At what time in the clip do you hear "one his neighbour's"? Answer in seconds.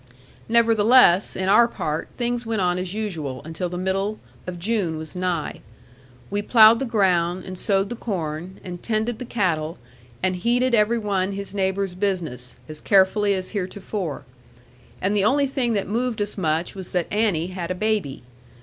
10.97-11.93